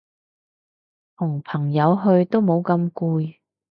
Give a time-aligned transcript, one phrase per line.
[1.15, 3.35] 同朋友去都冇咁攰